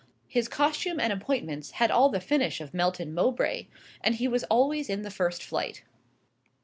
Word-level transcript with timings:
His 0.27 0.47
costume 0.47 0.99
and 0.99 1.13
appointments 1.13 1.73
had 1.73 1.91
all 1.91 2.09
the 2.09 2.19
finish 2.19 2.59
of 2.59 2.73
Melton 2.73 3.13
Mowbray, 3.13 3.67
and 4.03 4.15
he 4.15 4.27
was 4.27 4.43
always 4.45 4.89
in 4.89 5.03
the 5.03 5.11
first 5.11 5.43
flight. 5.43 5.83